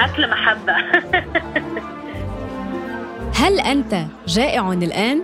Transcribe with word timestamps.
الأكل 0.00 0.30
محبة. 0.30 0.72
هل 3.40 3.60
أنت 3.60 4.04
جائع 4.26 4.72
الآن؟ 4.72 5.22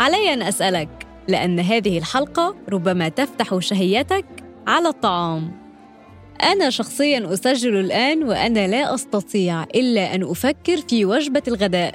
علي 0.00 0.32
أن 0.32 0.42
أسألك 0.42 0.88
لأن 1.28 1.60
هذه 1.60 1.98
الحلقة 1.98 2.56
ربما 2.68 3.08
تفتح 3.08 3.58
شهيتك 3.58 4.24
على 4.66 4.88
الطعام. 4.88 5.52
أنا 6.42 6.70
شخصياً 6.70 7.32
أسجل 7.32 7.76
الآن 7.76 8.22
وأنا 8.22 8.66
لا 8.66 8.94
أستطيع 8.94 9.62
إلا 9.62 10.14
أن 10.14 10.30
أفكر 10.30 10.76
في 10.76 11.04
وجبة 11.04 11.42
الغداء. 11.48 11.94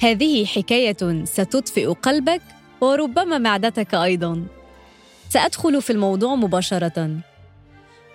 هذه 0.00 0.44
حكاية 0.44 1.24
ستطفئ 1.24 1.86
قلبك 1.86 2.42
وربما 2.80 3.38
معدتك 3.38 3.94
أيضاً. 3.94 4.46
سأدخل 5.28 5.82
في 5.82 5.90
الموضوع 5.90 6.34
مباشرة. 6.34 7.20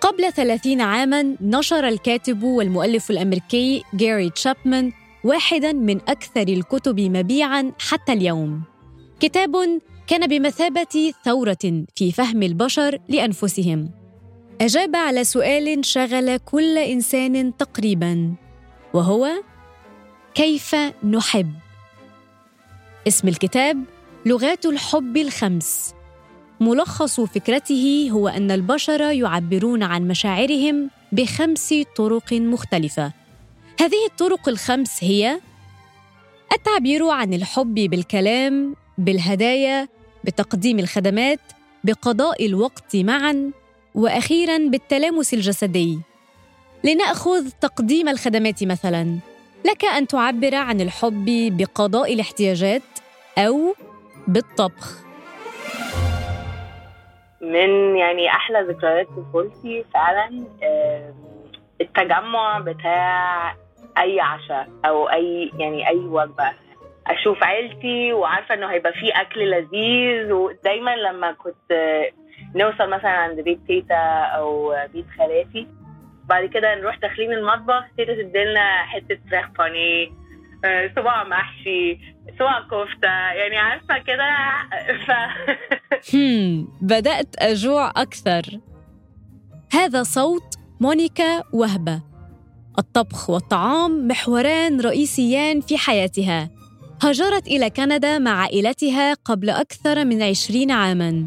قبل 0.04 0.32
ثلاثين 0.32 0.80
عاماً 0.80 1.36
نشر 1.40 1.88
الكاتب 1.88 2.42
والمؤلف 2.42 3.10
الأمريكي 3.10 3.82
جاري 3.94 4.30
تشابمان 4.30 4.92
واحداً 5.24 5.72
من 5.72 6.00
أكثر 6.08 6.42
الكتب 6.42 7.00
مبيعاً 7.00 7.72
حتى 7.78 8.12
اليوم. 8.12 8.62
كتاب 9.20 9.80
كان 10.06 10.26
بمثابة 10.26 11.12
ثورة 11.24 11.84
في 11.96 12.12
فهم 12.12 12.42
البشر 12.42 12.98
لأنفسهم. 13.08 13.90
أجاب 14.60 14.96
على 14.96 15.24
سؤال 15.24 15.84
شغل 15.84 16.36
كل 16.36 16.78
إنسان 16.78 17.56
تقريباً 17.56 18.34
وهو 18.94 19.28
كيف 20.34 20.76
نحب؟ 21.04 21.52
اسم 23.08 23.28
الكتاب 23.28 23.84
لغات 24.26 24.66
الحب 24.66 25.16
الخمس. 25.16 25.94
ملخص 26.60 27.20
فكرته 27.20 28.08
هو 28.12 28.28
أن 28.28 28.50
البشر 28.50 29.00
يعبرون 29.00 29.82
عن 29.82 30.08
مشاعرهم 30.08 30.90
بخمس 31.12 31.74
طرق 31.96 32.32
مختلفة. 32.32 33.12
هذه 33.80 34.06
الطرق 34.10 34.48
الخمس 34.48 35.04
هي 35.04 35.40
التعبير 36.52 37.08
عن 37.08 37.34
الحب 37.34 37.74
بالكلام 37.74 38.76
بالهدايا 38.98 39.88
بتقديم 40.24 40.78
الخدمات 40.78 41.40
بقضاء 41.84 42.46
الوقت 42.46 42.96
معا 42.96 43.50
وأخيرا 43.94 44.58
بالتلامس 44.58 45.34
الجسدي. 45.34 45.98
لنأخذ 46.84 47.48
تقديم 47.60 48.08
الخدمات 48.08 48.64
مثلا 48.64 49.18
لك 49.64 49.84
أن 49.84 50.06
تعبر 50.06 50.54
عن 50.54 50.80
الحب 50.80 51.24
بقضاء 51.56 52.14
الاحتياجات 52.14 52.82
أو 53.38 53.74
بالطبخ. 54.28 55.04
من 57.52 57.96
يعني 57.96 58.28
أحلى 58.30 58.60
ذكريات 58.60 59.06
طفولتي 59.08 59.84
فعلا 59.94 60.44
التجمع 61.80 62.58
بتاع 62.58 63.54
أي 63.98 64.20
عشاء 64.20 64.68
أو 64.84 65.10
أي 65.10 65.50
يعني 65.58 65.88
أي 65.88 65.96
وجبة. 65.96 66.52
أشوف 67.06 67.42
عيلتي 67.44 68.12
وعارفة 68.12 68.54
إنه 68.54 68.66
هيبقى 68.66 68.92
فيه 68.92 69.20
أكل 69.20 69.50
لذيذ 69.50 70.32
ودايما 70.32 70.96
لما 70.96 71.32
كنت 71.32 72.02
نوصل 72.54 72.90
مثلا 72.90 73.10
عند 73.10 73.40
بيت 73.40 73.58
تيتا 73.66 74.20
أو 74.36 74.76
بيت 74.92 75.06
خالاتي 75.18 75.68
بعد 76.24 76.44
كده 76.44 76.74
نروح 76.74 76.98
داخلين 76.98 77.32
المطبخ 77.32 77.84
تيتا 77.96 78.14
تديلنا 78.14 78.82
حتة 78.82 79.18
فراخ 79.30 79.48
بانيه 79.58 80.08
صباع 80.96 81.24
محشي 81.24 81.98
صباع 82.38 82.60
كفتة 82.60 83.08
يعني 83.08 83.56
عارفة 83.56 83.98
كده 83.98 84.30
ف... 85.06 85.10
هم 86.14 86.68
بدأت 86.82 87.36
أجوع 87.38 87.90
أكثر. 87.96 88.42
هذا 89.72 90.02
صوت 90.02 90.54
مونيكا 90.80 91.42
وهبة. 91.52 92.02
الطبخ 92.78 93.30
والطعام 93.30 94.08
محوران 94.08 94.80
رئيسيان 94.80 95.60
في 95.60 95.76
حياتها. 95.78 96.50
هاجرت 97.02 97.46
إلى 97.46 97.70
كندا 97.70 98.18
مع 98.18 98.30
عائلتها 98.30 99.14
قبل 99.14 99.50
أكثر 99.50 100.04
من 100.04 100.22
عشرين 100.22 100.70
عاماً. 100.70 101.26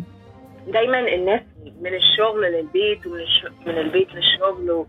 دايما 0.68 1.00
الناس 1.00 1.42
من 1.82 1.94
الشغل 1.96 2.42
للبيت 2.42 3.08
ومن 3.08 3.20
الش... 3.20 3.46
من 3.68 3.78
البيت 3.78 4.08
للشغل 4.14 4.86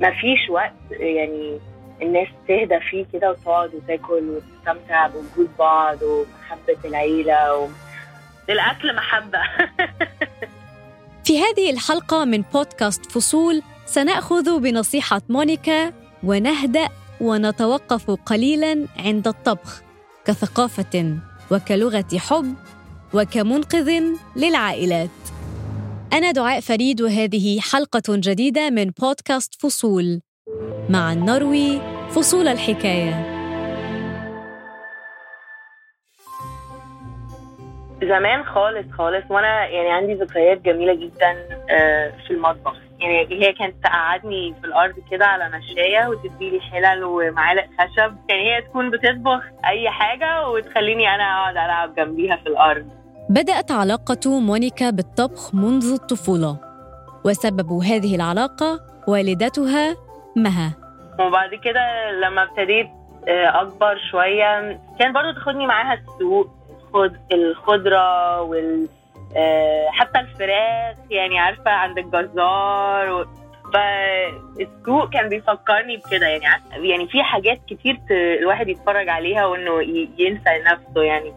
ما 0.00 0.10
فيش 0.10 0.50
وقت 0.50 0.74
يعني 0.90 1.60
الناس 2.02 2.28
تهدى 2.48 2.80
فيه 2.90 3.06
كده 3.12 3.30
وتقعد 3.30 3.74
وتاكل 3.74 4.28
وتستمتع 4.28 5.06
بوجود 5.06 5.50
بعض 5.58 6.02
ومحبة 6.02 6.78
العيلة 6.84 7.56
و... 7.58 7.68
الأكل 8.48 8.96
محبة. 8.96 9.38
في 11.24 11.38
هذه 11.40 11.70
الحلقة 11.70 12.24
من 12.24 12.42
بودكاست 12.54 13.12
فصول 13.12 13.62
سنأخذ 13.86 14.60
بنصيحة 14.60 15.22
مونيكا 15.28 15.92
ونهدأ 16.24 16.88
ونتوقف 17.20 18.10
قليلا 18.10 18.86
عند 18.98 19.28
الطبخ 19.28 19.82
كثقافة 20.24 21.18
وكلغة 21.50 22.18
حب 22.18 22.54
وكمنقذ 23.14 24.02
للعائلات. 24.36 25.10
أنا 26.12 26.30
دعاء 26.30 26.60
فريد 26.60 27.02
وهذه 27.02 27.60
حلقة 27.60 28.02
جديدة 28.08 28.70
من 28.70 28.90
بودكاست 28.90 29.54
فصول. 29.54 30.20
مع 30.88 31.12
النروي 31.12 31.80
فصول 32.10 32.48
الحكاية. 32.48 33.40
زمان 38.02 38.44
خالص 38.44 38.86
خالص. 38.98 39.24
وأنا 39.30 39.66
يعني 39.66 39.90
عندي 39.90 40.14
ذكريات 40.14 40.60
جميلة 40.60 40.94
جدا 40.94 41.32
في 42.26 42.30
المطبخ. 42.30 42.76
يعني 42.98 43.46
هي 43.46 43.52
كانت 43.52 43.74
تقعدني 43.84 44.54
في 44.60 44.66
الأرض 44.66 44.94
كده 45.10 45.26
على 45.26 45.48
مشاية 45.48 46.08
وتديلي 46.08 46.60
حلل 46.60 47.04
ومعالق 47.04 47.64
خشب. 47.64 48.16
يعني 48.28 48.42
هي 48.42 48.62
تكون 48.62 48.90
بتطبخ 48.90 49.42
أي 49.66 49.90
حاجة 49.90 50.48
وتخليني 50.48 51.14
أنا 51.14 51.24
أقعد 51.24 51.56
ألعب 51.56 51.94
جنبيها 51.94 52.36
في 52.36 52.46
الأرض. 52.46 52.86
بدأت 53.28 53.70
علاقة 53.70 54.40
مونيكا 54.40 54.90
بالطبخ 54.90 55.54
منذ 55.54 55.92
الطفولة 55.92 56.56
وسبب 57.24 57.72
هذه 57.72 58.16
العلاقة 58.16 58.80
والدتها 59.08 59.96
مها. 60.36 60.72
وبعد 61.20 61.54
كده 61.54 62.10
لما 62.10 62.42
ابتديت 62.42 62.88
اكبر 63.28 63.98
شوية 64.10 64.80
كان 64.98 65.12
برضو 65.12 65.32
تاخدني 65.32 65.66
معاها 65.66 65.94
السوق 65.94 66.50
خد 66.92 67.16
الخضرة 67.32 68.40
وال 68.42 68.88
حتى 69.88 70.20
الفراخ 70.20 70.96
يعني 71.10 71.38
عارفة 71.38 71.70
عند 71.70 71.98
الجزار 71.98 73.12
و... 73.12 73.26
فالسوق 73.74 75.10
كان 75.12 75.28
بيفكرني 75.28 75.96
بكده 75.96 76.26
يعني 76.26 76.88
يعني 76.88 77.08
في 77.08 77.22
حاجات 77.22 77.60
كتير 77.66 78.00
الواحد 78.40 78.68
يتفرج 78.68 79.08
عليها 79.08 79.46
وانه 79.46 79.82
ينسى 80.18 80.62
نفسه 80.72 81.02
يعني. 81.02 81.32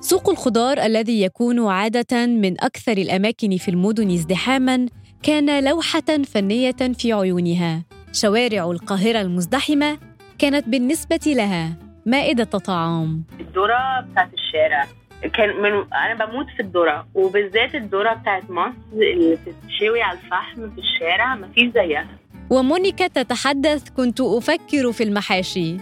سوق 0.00 0.30
الخضار 0.30 0.78
الذي 0.78 1.22
يكون 1.22 1.66
عادة 1.66 2.26
من 2.26 2.60
أكثر 2.60 2.92
الأماكن 2.92 3.56
في 3.56 3.70
المدن 3.70 4.10
ازدحاما 4.10 4.86
كان 5.22 5.64
لوحة 5.64 6.22
فنية 6.34 6.92
في 6.98 7.12
عيونها. 7.12 7.82
شوارع 8.14 8.70
القاهرة 8.70 9.20
المزدحمة 9.20 9.98
كانت 10.38 10.68
بالنسبة 10.68 11.20
لها 11.26 11.72
مائدة 12.06 12.44
طعام. 12.44 13.24
الذرة 13.40 14.00
بتاعت 14.00 14.30
الشارع. 14.34 14.86
كان 15.32 15.62
من 15.62 15.92
أنا 15.92 16.24
بموت 16.26 16.46
في 16.56 16.62
الذرة 16.62 17.06
وبالذات 17.14 17.74
الذرة 17.74 18.12
بتاعت 18.14 18.50
مصر 18.50 18.72
اللي 18.92 19.38
بتتشوي 19.46 20.02
على 20.02 20.18
الفحم 20.18 20.70
في 20.70 20.78
الشارع 20.78 21.34
مفيش 21.34 21.72
زيها. 21.74 22.06
ومونيكا 22.50 23.06
تتحدث 23.06 23.90
كنت 23.90 24.20
أفكر 24.20 24.92
في 24.92 25.04
المحاشي 25.04 25.76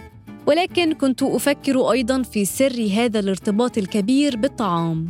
ولكن 0.47 0.93
كنت 0.93 1.23
أفكر 1.23 1.91
أيضا 1.91 2.21
في 2.21 2.45
سر 2.45 2.87
هذا 2.97 3.19
الارتباط 3.19 3.77
الكبير 3.77 4.35
بالطعام. 4.35 5.07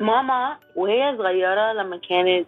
ماما 0.00 0.56
وهي 0.76 1.14
صغيرة 1.18 1.72
لما 1.72 2.00
كانت 2.08 2.46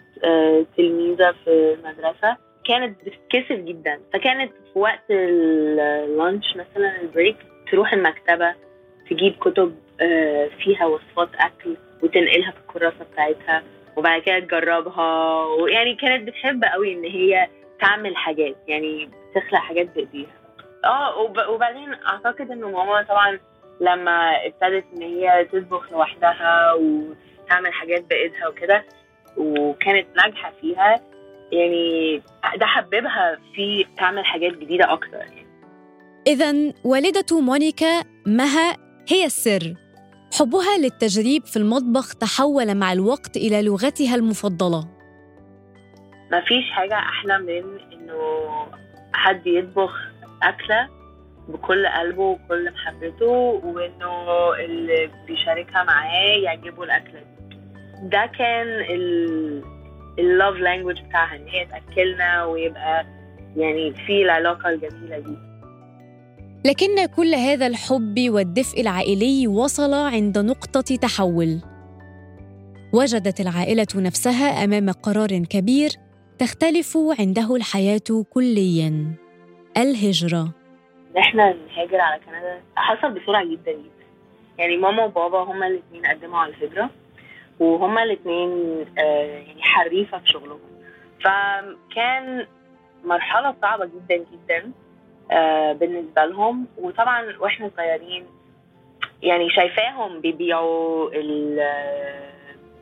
تلميذة 0.76 1.34
في 1.44 1.74
المدرسة 1.74 2.36
كانت 2.68 2.96
بتتكسف 3.00 3.52
جدا. 3.60 4.00
فكانت 4.12 4.52
في 4.72 4.78
وقت 4.78 5.10
اللانش 5.10 6.56
مثلا 6.56 7.00
البريك 7.00 7.36
تروح 7.70 7.92
المكتبة 7.92 8.54
تجيب 9.10 9.34
كتب 9.40 9.74
فيها 10.58 10.86
وصفات 10.86 11.28
أكل 11.34 11.76
وتنقلها 12.02 12.50
في 12.50 12.58
الكراسة 12.58 13.04
بتاعتها 13.12 13.62
وبعد 13.96 14.22
كده 14.22 14.38
تجربها. 14.38 15.44
ويعني 15.44 15.94
كانت 15.94 16.28
بتحب 16.28 16.64
قوي 16.64 16.92
إن 16.92 17.04
هي 17.04 17.48
تعمل 17.80 18.16
حاجات 18.16 18.56
يعني 18.68 19.10
تخلق 19.34 19.60
حاجات 19.60 19.94
بإيديها. 19.94 20.30
آه 20.84 21.18
وبعدين 21.50 21.94
أعتقد 22.06 22.50
إنه 22.50 22.70
ماما 22.70 23.02
طبعا 23.02 23.38
لما 23.80 24.46
ابتدت 24.46 24.84
إن 24.96 25.02
هي 25.02 25.44
تطبخ 25.52 25.92
لوحدها 25.92 26.72
وتعمل 26.72 27.72
حاجات 27.72 28.04
بإيدها 28.04 28.48
وكده 28.48 28.84
وكانت 29.36 30.06
ناجحة 30.16 30.52
فيها 30.60 31.00
يعني 31.54 32.22
ده 32.56 32.66
حببها 32.66 33.38
في 33.54 33.86
تعمل 33.96 34.24
حاجات 34.24 34.52
جديدة 34.52 34.92
أكتر. 34.92 35.16
يعني. 35.16 35.46
اذا 36.26 36.72
والدة 36.84 37.40
مونيكا 37.40 38.02
مها 38.26 38.76
هي 39.08 39.24
السر. 39.24 39.74
حبها 40.38 40.78
للتجريب 40.78 41.44
في 41.44 41.56
المطبخ 41.56 42.14
تحول 42.14 42.74
مع 42.74 42.92
الوقت 42.92 43.36
إلى 43.36 43.62
لغتها 43.62 44.14
المفضلة. 44.14 44.88
مفيش 46.32 46.70
حاجة 46.72 46.94
أحلى 46.94 47.38
من 47.38 47.80
إنه 47.92 48.16
حد 49.12 49.46
يطبخ 49.46 49.92
أكلة 50.42 50.88
بكل 51.48 51.86
قلبه 51.86 52.22
وكل 52.22 52.70
محبته 52.72 53.26
وإنه 53.64 54.54
اللي 54.64 55.10
بيشاركها 55.26 55.84
معاه 55.84 56.36
يعجبه 56.42 56.82
الأكلة 56.84 57.20
دي. 57.20 57.56
ده 58.02 58.30
كان 58.38 58.66
اللوف 60.18 60.56
لانجوج 60.56 61.00
بتاعها 61.02 61.36
إن 61.36 61.48
هي 61.48 61.66
تأكلنا 61.66 62.44
ويبقى 62.44 63.06
يعني 63.56 63.94
في 64.06 64.22
العلاقة 64.22 64.68
الجميلة 64.68 65.18
دي. 65.18 65.36
لكن 66.64 67.06
كل 67.16 67.34
هذا 67.34 67.66
الحب 67.66 68.14
والدفء 68.28 68.80
العائلي 68.80 69.46
وصل 69.46 69.94
عند 69.94 70.38
نقطة 70.38 70.96
تحول. 70.96 71.60
وجدت 72.92 73.40
العائلة 73.40 73.86
نفسها 73.96 74.64
أمام 74.64 74.90
قرار 74.90 75.28
كبير 75.28 75.90
تختلف 76.38 76.98
عنده 77.18 77.56
الحياة 77.56 78.24
كلياً. 78.30 79.14
الهجرة. 79.76 80.54
إحنا 81.18 81.52
نهاجر 81.52 82.00
على 82.00 82.20
كندا. 82.24 82.60
حصل 82.76 83.10
بسرعة 83.10 83.44
جدا 83.44 83.72
جدا. 83.72 84.04
يعني 84.58 84.76
ماما 84.76 85.04
وبابا 85.04 85.42
هما 85.42 85.66
الاثنين 85.66 86.02
قدموا 86.06 86.38
على 86.38 86.54
الهجرة. 86.54 86.90
وهما 87.60 88.02
الاثنين 88.02 88.84
آه 88.98 89.24
يعني 89.38 89.62
حريفة 89.62 90.18
في 90.18 90.26
شغلهم. 90.30 90.60
فكان 91.24 92.46
مرحلة 93.04 93.54
صعبة 93.62 93.84
جدا 93.86 94.16
جدا 94.32 94.72
آه 95.30 95.72
بالنسبة 95.72 96.24
لهم. 96.24 96.66
وطبعا 96.78 97.36
وإحنا 97.40 97.70
صغيرين 97.76 98.26
يعني 99.22 99.50
شايفاهم 99.50 100.20
بيبيعوا 100.20 101.10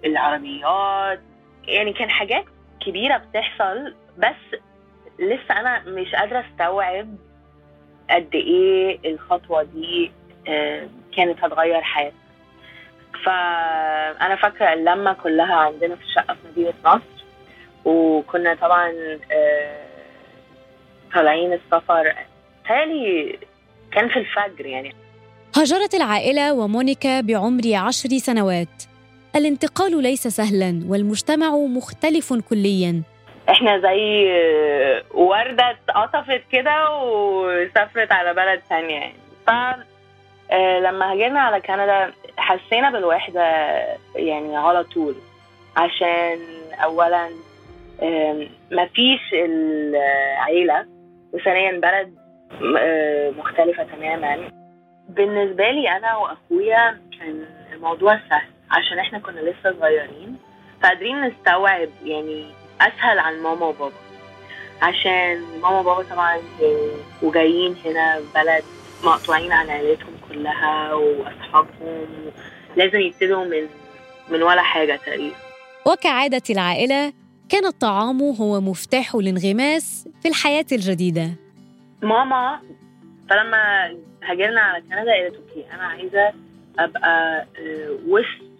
العربيات. 0.04 1.20
يعني 1.68 1.92
كان 1.92 2.10
حاجات 2.10 2.44
كبيرة 2.86 3.16
بتحصل 3.16 3.94
بس 4.18 4.60
لسه 5.18 5.60
أنا 5.60 5.82
مش 5.86 6.14
قادرة 6.14 6.44
أستوعب 6.52 7.08
قد 8.10 8.34
إيه 8.34 8.98
الخطوة 9.12 9.62
دي 9.62 10.12
آه، 10.48 10.88
كانت 11.16 11.44
هتغير 11.44 11.82
حياتنا 11.82 12.18
فأنا 13.24 14.36
فاكرة 14.36 14.72
اللمة 14.72 15.12
كلها 15.12 15.54
عندنا 15.54 15.96
في 15.96 16.02
الشقة 16.02 16.34
في 16.34 16.40
مدينة 16.50 16.74
نصر 16.84 17.24
وكنا 17.84 18.54
طبعا 18.54 18.92
آه، 19.32 19.82
طالعين 21.14 21.52
السفر. 21.52 22.14
تالي 22.68 23.38
كان 23.92 24.08
في 24.08 24.18
الفجر 24.18 24.66
يعني. 24.66 24.94
هاجرت 25.56 25.94
العائلة 25.94 26.52
ومونيكا 26.52 27.20
بعمر 27.20 27.62
عشر 27.74 28.08
سنوات. 28.08 28.82
الانتقال 29.36 30.02
ليس 30.02 30.28
سهلا 30.28 30.80
والمجتمع 30.88 31.50
مختلف 31.56 32.32
كليا. 32.50 33.02
إحنا 33.50 33.78
زي 33.78 34.32
وردة 35.14 35.70
اتقطفت 35.70 36.42
كده 36.52 36.90
وسافرت 36.90 38.12
على 38.12 38.34
بلد 38.34 38.62
ثانية 38.68 38.94
يعني. 38.94 39.14
ف 39.46 39.50
آه، 40.50 40.80
لما 40.80 41.12
هاجرنا 41.12 41.40
على 41.40 41.60
كندا 41.60 42.12
حسينا 42.42 42.90
بالوحدة 42.90 43.42
يعني 44.16 44.56
على 44.56 44.84
طول. 44.84 45.14
عشان 45.76 46.38
أولا 46.84 47.28
مفيش 48.72 49.20
العيلة 49.34 50.86
وثانيا 51.32 51.80
بلد 51.80 52.14
آه، 52.78 53.30
مختلفة 53.30 53.82
تماما. 53.84 54.50
بالنسبة 55.08 55.70
لي 55.70 55.96
أنا 55.96 56.16
وأخويا 56.16 57.00
كان 57.18 57.44
الموضوع 57.72 58.18
سهل 58.30 58.48
عشان 58.70 58.98
إحنا 58.98 59.18
كنا 59.18 59.40
لسه 59.40 59.74
صغيرين 59.80 60.36
فقادرين 60.82 61.20
نستوعب 61.24 61.88
يعني 62.04 62.46
أسهل 62.80 63.18
عن 63.18 63.42
ماما 63.42 63.66
وبابا. 63.66 63.92
عشان 64.82 65.42
ماما 65.62 65.80
وبابا 65.80 66.02
طبعا 66.10 66.38
وجايين 67.22 67.76
هنا 67.84 68.20
بلد 68.34 68.64
مقطوعين 69.04 69.52
عن 69.52 69.70
عائلتهم 69.70 70.12
كلها 70.32 70.94
واصحابهم 70.94 72.06
لازم 72.76 73.00
يبتدوا 73.00 73.44
من 73.44 73.66
من 74.30 74.42
ولا 74.42 74.62
حاجة 74.62 74.96
تقريبا. 75.06 75.36
وكعادة 75.86 76.42
العائلة 76.50 77.12
كان 77.48 77.66
الطعام 77.66 78.22
هو 78.22 78.60
مفتاح 78.60 79.14
الانغماس 79.14 80.08
في 80.22 80.28
الحياة 80.28 80.66
الجديدة. 80.72 81.30
ماما 82.02 82.60
فلما 83.30 83.94
هاجرنا 84.22 84.60
على 84.60 84.82
كندا 84.82 85.12
قالت 85.12 85.34
أوكي 85.34 85.64
أنا 85.74 85.82
عايزة 85.82 86.32
أبقى 86.78 87.46
آه، 87.58 87.98
وسط 88.08 88.52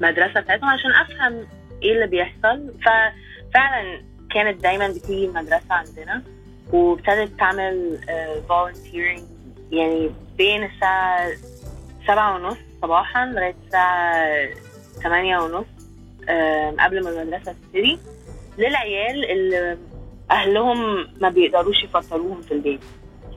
المدرسة 0.00 0.40
بتاعتهم 0.40 0.68
عشان 0.68 0.90
أفهم 0.92 1.46
إيه 1.82 1.92
اللي 1.92 2.06
بيحصل. 2.06 2.72
ففعلا 2.80 4.02
كانت 4.34 4.62
دايما 4.62 4.88
بتيجي 4.88 5.24
المدرسة 5.26 5.64
عندنا 5.74 6.22
وابتدت 6.72 7.38
تعمل 7.38 7.98
volunteering 8.48 9.18
آه، 9.18 9.39
يعني 9.72 10.10
بين 10.38 10.64
الساعة 10.64 11.30
سبعة 12.06 12.34
ونص 12.36 12.56
صباحا 12.82 13.26
لغاية 13.26 13.54
الساعة 13.66 14.26
ثمانية 15.02 15.38
ونص 15.38 15.66
قبل 16.80 17.04
ما 17.04 17.10
المدرسة 17.10 17.52
تبتدي. 17.52 17.98
للعيال 18.58 19.30
اللي 19.30 19.78
أهلهم 20.30 21.06
ما 21.20 21.28
بيقدروش 21.28 21.84
يفطروهم 21.84 22.40
في 22.42 22.54
البيت 22.54 22.80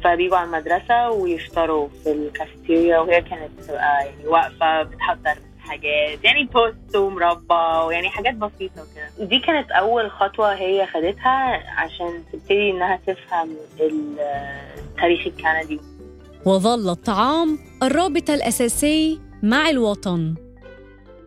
فبيجوا 0.03 0.37
على 0.37 0.45
المدرسة 0.47 1.09
ويفطروا 1.11 1.87
في 2.03 2.11
الكافيتيريا 2.11 2.99
وهي 2.99 3.21
كانت 3.21 3.51
بتبقى 3.59 4.05
يعني 4.05 4.27
واقفة 4.27 4.83
بتحضر 4.83 5.35
حاجات 5.59 6.23
يعني 6.23 6.47
توست 6.53 6.95
ومربى 6.95 7.83
ويعني 7.87 8.09
حاجات 8.09 8.33
بسيطة 8.33 8.81
وكده. 8.81 9.27
دي 9.27 9.39
كانت 9.39 9.71
أول 9.71 10.11
خطوة 10.11 10.53
هي 10.55 10.87
خدتها 10.87 11.63
عشان 11.79 12.23
تبتدي 12.33 12.69
إنها 12.71 12.99
تفهم 13.07 13.55
التاريخ 13.79 15.27
الكندي. 15.27 15.79
وظل 16.45 16.89
الطعام 16.89 17.59
الرابط 17.83 18.29
الأساسي 18.29 19.19
مع 19.43 19.69
الوطن. 19.69 20.35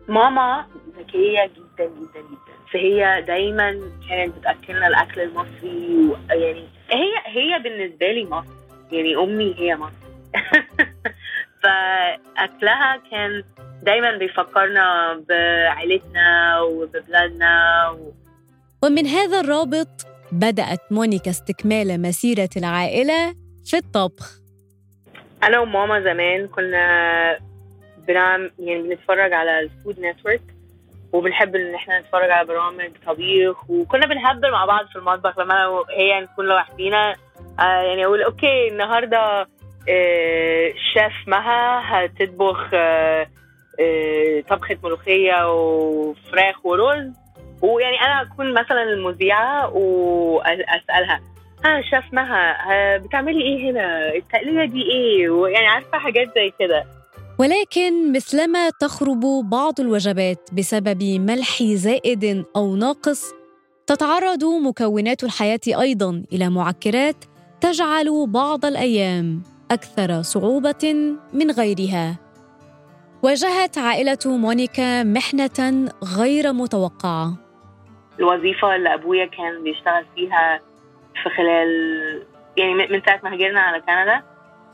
ماما 0.07 0.65
ذكية 0.99 1.45
جدا 1.45 1.85
جدا 1.85 2.19
جدا. 2.19 2.71
فهي 2.73 3.23
دايما 3.27 3.79
كانت 4.09 4.37
بتأكلنا 4.37 4.87
الأكل 4.87 5.21
المصري 5.21 6.17
يعني 6.29 6.63
هي 6.89 7.11
هي 7.25 7.59
بالنسبة 7.63 8.11
لي 8.11 8.25
مصر. 8.25 8.53
يعني 8.91 9.15
أمي 9.15 9.55
هي 9.57 9.75
مصر. 9.75 10.07
فأكلها 11.63 13.01
كان 13.11 13.43
دايما 13.83 14.17
بيفكرنا 14.17 15.13
بعائلتنا 15.29 16.59
وببلادنا 16.61 17.89
و... 17.89 18.13
ومن 18.83 19.07
هذا 19.07 19.39
الرابط 19.39 20.05
بدأت 20.31 20.91
مونيكا 20.91 21.31
استكمال 21.31 22.01
مسيرة 22.01 22.49
العائلة 22.57 23.35
في 23.65 23.77
الطبخ. 23.77 24.46
أنا 25.43 25.59
وماما 25.59 26.01
زمان 26.01 26.47
كنا 26.47 27.37
بنعم 28.07 28.51
يعني 28.59 28.81
بنتفرج 28.81 29.33
على 29.33 29.59
ال 29.59 29.67
Food 29.67 29.99
Network 29.99 30.41
وبنحب 31.13 31.55
إن 31.55 31.75
إحنا 31.75 31.99
نتفرج 31.99 32.29
على 32.29 32.47
برامج 32.47 32.91
طبيخ 33.07 33.69
وكنا 33.69 34.07
بنهبل 34.07 34.51
مع 34.51 34.65
بعض 34.65 34.85
في 34.87 34.95
المطبخ 34.95 35.39
لما 35.39 35.53
أنا 35.53 35.67
وهي 35.67 36.21
نكون 36.21 36.45
لوحدينا. 36.45 37.15
آه 37.59 37.81
يعني 37.81 38.05
أقول 38.05 38.23
okay 38.23 38.67
النهارده 38.71 39.47
آه 39.89 40.71
شيف 40.93 41.27
مها 41.27 41.81
هتطبخ 42.05 42.69
آه 42.73 43.27
آه 43.79 44.41
طبخة 44.49 44.77
ملوخية 44.83 45.51
وفراخ 45.53 46.65
ورز 46.65 47.11
ويعني 47.61 48.01
أنا 48.01 48.21
أكون 48.21 48.53
مثلا 48.53 48.83
المذيعة 48.83 49.69
وأسألها 49.75 51.19
شيف 51.63 52.13
مها 52.13 52.57
بتعملي 52.97 53.41
إيه 53.41 53.71
هنا؟ 53.71 54.15
التقليه 54.15 54.65
دي 54.65 54.81
إيه؟ 54.81 55.29
ويعني 55.29 55.67
عارفة 55.67 55.97
حاجات 55.97 56.27
زي 56.35 56.53
كده. 56.59 56.85
ولكن 57.39 58.11
مثلما 58.13 58.69
تخرب 58.69 59.19
بعض 59.49 59.79
الوجبات 59.79 60.49
بسبب 60.53 61.03
ملح 61.03 61.63
زائد 61.63 62.45
أو 62.55 62.75
ناقص 62.75 63.33
تتعرض 63.87 64.43
مكونات 64.43 65.23
الحياة 65.23 65.59
أيضا 65.67 66.23
إلى 66.33 66.49
معكرات 66.49 67.25
تجعل 67.61 68.27
بعض 68.27 68.65
الأيام 68.65 69.43
أكثر 69.71 70.21
صعوبة 70.21 71.15
من 71.33 71.51
غيرها. 71.51 72.15
واجهت 73.23 73.77
عائلة 73.77 74.17
مونيكا 74.25 75.03
محنة 75.03 75.89
غير 76.17 76.53
متوقعة. 76.53 77.33
الوظيفة 78.19 78.75
اللي 78.75 78.93
أبويا 78.93 79.25
كان 79.25 79.63
بيشتغل 79.63 80.05
فيها 80.15 80.59
في 81.23 81.29
خلال 81.29 82.23
يعني 82.57 82.73
من 82.73 83.01
ساعة 83.05 83.19
ما 83.23 83.33
هاجرنا 83.33 83.61
على 83.61 83.81
كندا 83.81 84.23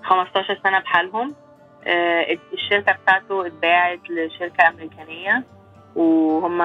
15 0.03 0.59
سنة 0.63 0.79
بحالهم 0.79 1.35
آه، 1.87 2.37
الشركة 2.53 2.91
بتاعته 2.91 3.47
اتباعت 3.47 3.99
لشركة 4.09 4.67
أمريكانية 4.67 5.43
وهم 5.95 6.61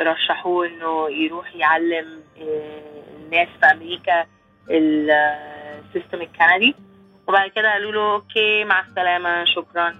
رشحوه 0.00 0.66
إنه 0.66 1.10
يروح 1.10 1.54
يعلم 1.54 2.06
آه، 2.40 2.82
الناس 3.16 3.48
في 3.60 3.66
أمريكا 3.66 4.24
السيستم 4.70 6.20
الكندي. 6.22 6.74
وبعد 7.28 7.50
كده 7.50 7.72
قالوا 7.72 7.92
له 7.92 8.14
أوكي 8.14 8.64
مع 8.64 8.80
السلامة 8.80 9.44
شكرا. 9.44 9.94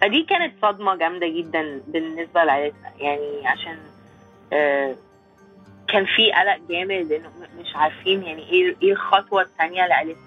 فدي 0.00 0.22
كانت 0.22 0.54
صدمة 0.62 0.94
جامدة 0.94 1.28
جدا 1.28 1.82
بالنسبة 1.86 2.44
لعائلتنا 2.44 2.92
يعني 2.98 3.46
عشان 3.46 3.78
آه 4.52 4.94
كان 5.88 6.06
في 6.16 6.32
قلق 6.32 6.58
جامد 6.70 7.12
إنه 7.12 7.30
مش 7.60 7.76
عارفين 7.76 8.22
يعني 8.22 8.50
إيه 8.50 8.76
إيه 8.82 8.92
الخطوه 8.92 9.42
الثانية 9.42 9.86
لعيلتنا. 9.86 10.22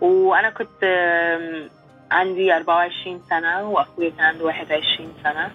وأنا 0.00 0.50
كنت 0.50 0.84
عندي 2.10 2.56
24 2.56 3.22
سنة 3.30 3.70
وأخويا 3.70 4.10
كان 4.10 4.20
عنده 4.20 4.44
21 4.44 5.12
سنة. 5.24 5.50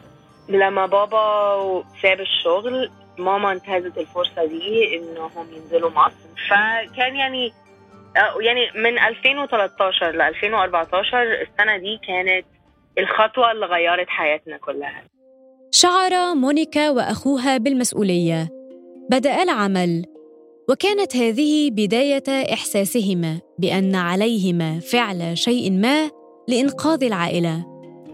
لما 0.50 0.86
بابا 0.86 1.84
ساب 2.02 2.20
الشغل 2.20 2.92
ماما 3.18 3.52
انتهزت 3.52 3.98
الفرصة 3.98 4.46
دي 4.46 4.98
إنهم 4.98 5.48
ينزلوا 5.54 5.90
مصر. 5.90 6.30
فكان 6.50 7.16
يعني 7.16 7.54
آه، 8.18 8.42
يعني 8.42 8.62
من 8.76 9.00
2013 9.00 10.12
ل 10.12 10.22
2014 10.22 11.24
السنة 11.24 11.78
دي 11.78 12.00
كانت 12.08 12.46
الخطوة 12.98 13.52
اللي 13.52 13.66
غيرت 13.66 14.10
حياتنا 14.10 14.58
كلها. 14.58 15.04
شعر 15.72 16.36
مونيكا 16.36 16.90
وأخوها 16.90 17.58
بالمسؤولية. 17.58 18.55
بدأ 19.12 19.44
العمل 19.44 20.06
وكانت 20.70 21.16
هذه 21.16 21.72
بداية 21.72 22.54
إحساسهما 22.54 23.42
بأن 23.60 23.96
عليهما 23.96 24.80
فعل 24.80 25.38
شيء 25.38 25.72
ما 25.72 26.10
لإنقاذ 26.48 27.04
العائلة. 27.04 27.66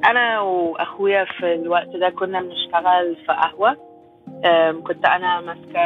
أنا 0.05 0.41
وأخويا 0.41 1.25
في 1.25 1.53
الوقت 1.53 1.87
ده 1.87 2.09
كنا 2.09 2.41
بنشتغل 2.41 3.15
في 3.25 3.31
قهوة. 3.31 3.77
كنت 4.83 5.05
أنا 5.05 5.41
ماسكة 5.41 5.81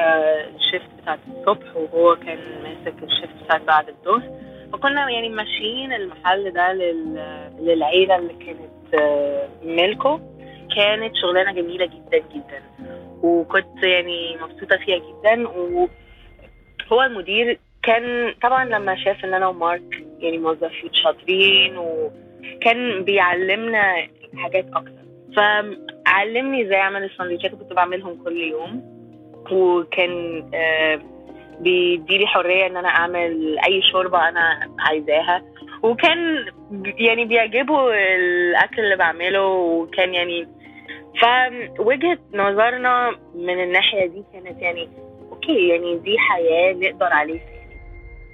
الشيفت 0.55 0.89
بتاعت 1.01 1.19
الصبح 1.27 1.75
وهو 1.75 2.15
كان 2.15 2.37
ماسك 2.63 3.03
الشيفت 3.03 3.43
بتاعت 3.45 3.61
بعد 3.61 3.89
الظهر. 3.89 4.31
فكنا 4.73 5.09
يعني 5.09 5.29
ماشيين 5.29 5.93
المحل 5.93 6.51
ده 6.51 6.73
للعيلة 7.59 8.15
اللي 8.15 8.33
كانت 8.33 9.01
آه، 9.01 9.47
ملكه 9.63 10.19
كانت 10.75 11.15
شغلانة 11.15 11.51
جميلة 11.51 11.85
جدا 11.85 12.17
جدا. 12.17 12.61
وكنت 13.23 13.83
يعني 13.83 14.37
مبسوطة 14.41 14.77
فيها 14.77 14.97
جدا 14.97 15.47
وهو 15.47 17.03
المدير 17.03 17.59
كان 17.83 18.33
طبعا 18.43 18.65
لما 18.65 18.95
شاف 18.95 19.25
إن 19.25 19.33
أنا 19.33 19.47
ومارك 19.47 20.05
يعني 20.19 20.37
موظفين 20.37 20.93
شاطرين 21.03 21.77
وكان 21.77 23.03
بيعلمنا 23.03 24.07
حاجات 24.37 24.65
أكتر. 24.73 25.05
فعلمني 25.35 26.65
إزاي 26.65 26.79
أعمل 26.79 27.03
السندوتشات 27.03 27.51
كنت 27.51 27.73
بعملهم 27.73 28.23
كل 28.23 28.37
يوم 28.37 28.95
وكان 29.51 30.43
آه 30.53 30.99
بيديلي 31.59 32.27
حرية 32.27 32.67
إن 32.67 32.77
أنا 32.77 32.87
أعمل 32.89 33.59
أي 33.67 33.81
شوربة 33.91 34.29
أنا 34.29 34.59
عايزاها. 34.79 35.43
وكان 35.83 36.45
يعني 36.97 37.25
بيعجبه 37.25 37.93
الأكل 37.93 38.81
اللي 38.83 38.95
بعمله 38.95 39.47
وكان 39.47 40.13
يعني 40.13 40.47
فوجهة 41.77 42.17
نظرنا 42.33 43.11
من 43.35 43.63
الناحية 43.63 44.05
دي 44.05 44.23
كانت 44.33 44.61
يعني 44.61 44.89
okay 45.31 45.67
يعني 45.67 45.97
دي 45.97 46.15
حياة 46.19 46.73
نقدر 46.73 47.05
عليها 47.05 47.43
يعني. 47.43 47.75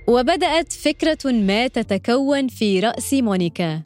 وبدأت 0.07 0.73
فكرة 0.73 1.31
ما 1.31 1.67
تتكون 1.67 2.47
في 2.47 2.79
رأس 2.79 3.13
مونيكا 3.13 3.83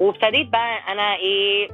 وابتديت 0.00 0.48
بقى 0.48 0.92
أنا 0.92 1.16
إيه 1.16 1.68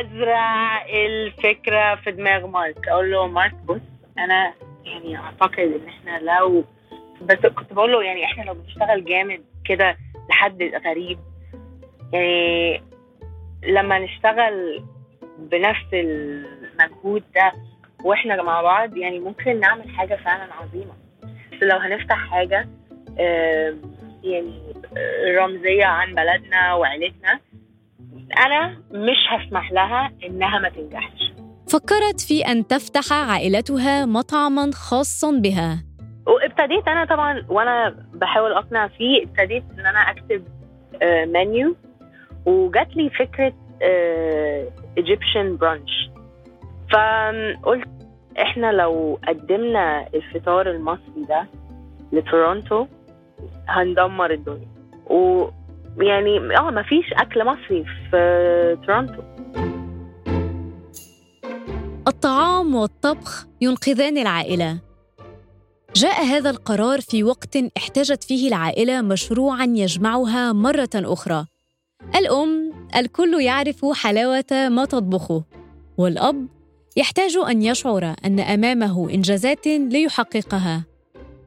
أزرع 0.00 0.84
الفكرة 0.86 1.94
في 1.94 2.10
دماغ 2.10 2.46
مارك 2.46 2.88
أقول 2.88 3.10
له 3.10 3.26
مارك 3.26 3.54
بص 3.68 3.80
أنا 4.18 4.52
يعني 4.84 5.16
أعتقد 5.18 5.58
إن 5.58 5.88
إحنا 5.88 6.18
لو 6.18 6.64
بس 7.22 7.46
كنت 7.46 7.72
بقول 7.72 7.92
له 7.92 8.02
يعني 8.02 8.24
إحنا 8.24 8.42
لو 8.42 8.54
بنشتغل 8.54 9.04
جامد 9.04 9.44
كده 9.64 9.96
لحد 10.30 10.62
غريب 10.86 11.18
يعني 12.12 12.82
لما 13.62 13.98
نشتغل 13.98 14.84
بنفس 15.38 15.86
المجهود 15.92 17.22
ده 17.34 17.52
وإحنا 18.04 18.42
مع 18.42 18.62
بعض 18.62 18.96
يعني 18.96 19.18
ممكن 19.18 19.60
نعمل 19.60 19.88
حاجة 19.90 20.14
فعلا 20.24 20.54
عظيمة. 20.54 20.92
بس 21.52 21.62
لو 21.62 21.78
هنفتح 21.78 22.30
حاجة 22.30 22.68
يعني 24.24 24.62
رمزية 25.38 25.84
عن 25.84 26.14
بلدنا 26.14 26.74
وعيلتنا 26.74 27.40
أنا 28.46 28.76
مش 28.90 29.16
هسمح 29.28 29.72
لها 29.72 30.12
إنها 30.24 30.58
ما 30.58 30.68
تنجحش. 30.68 31.32
فكرت 31.68 32.20
في 32.20 32.40
أن 32.46 32.66
تفتح 32.66 33.12
عائلتها 33.12 34.06
مطعما 34.06 34.70
خاصا 34.72 35.30
بها. 35.30 35.84
وابتديت 36.26 36.88
أنا 36.88 37.04
طبعا 37.04 37.46
وأنا 37.48 37.96
بحاول 38.14 38.52
أقنع 38.52 38.88
فيه 38.88 39.22
ابتديت 39.22 39.64
إن 39.78 39.86
أنا 39.86 39.98
أكتب 39.98 40.44
منيو 41.32 41.76
آه، 42.46 42.50
وجات 42.50 42.96
لي 42.96 43.10
فكرة 43.10 43.52
Egyptian 44.98 45.56
brunch 45.56 46.10
فقلت 46.92 47.88
إحنا 48.38 48.72
لو 48.72 49.18
قدمنا 49.28 50.08
الفطار 50.14 50.70
المصري 50.70 51.24
ده 51.28 51.46
لتورونتو 52.12 52.86
هندمر 53.68 54.30
الدنيا. 54.30 54.68
ويعني 55.06 56.56
آه 56.58 56.70
ما 56.70 56.82
فيش 56.82 57.12
أكل 57.12 57.44
مصري 57.44 57.84
في 58.10 58.78
تورونتو. 58.86 59.22
الطعام 62.08 62.74
والطبخ 62.74 63.46
ينقذان 63.60 64.18
العائلة. 64.18 64.78
جاء 65.94 66.24
هذا 66.24 66.50
القرار 66.50 67.00
في 67.00 67.24
وقت 67.24 67.56
احتاجت 67.76 68.24
فيه 68.24 68.48
العائلة 68.48 69.02
مشروعا 69.02 69.64
يجمعها 69.64 70.52
مرة 70.52 70.88
أخرى. 70.94 71.46
الأم 72.16 72.65
الكل 72.96 73.40
يعرف 73.40 73.84
حلاوة 73.84 74.68
ما 74.68 74.84
تطبخه 74.84 75.44
والأب 75.98 76.46
يحتاج 76.96 77.36
أن 77.50 77.62
يشعر 77.62 78.14
أن 78.24 78.40
أمامه 78.40 79.10
إنجازات 79.10 79.66
ليحققها. 79.66 80.84